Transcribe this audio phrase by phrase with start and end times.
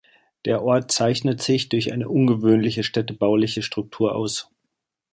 [0.45, 4.49] Der Ort zeichnet sich durch eine ungewöhnliche städtebauliche Struktur aus.